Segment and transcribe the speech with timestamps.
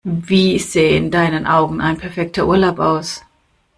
[0.03, 3.21] Wie sähe in deinen Augen ein perfekter Urlaub aus?